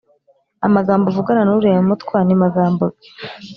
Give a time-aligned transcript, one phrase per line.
[0.67, 3.09] «amagambo uvugana n'uriya mutwa ni magambo ki?